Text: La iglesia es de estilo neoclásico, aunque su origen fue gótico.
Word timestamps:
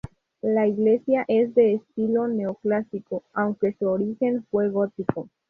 La 0.41 0.65
iglesia 0.65 1.25
es 1.27 1.53
de 1.53 1.75
estilo 1.75 2.27
neoclásico, 2.27 3.21
aunque 3.33 3.75
su 3.77 3.87
origen 3.87 4.43
fue 4.49 4.67
gótico. 4.71 5.29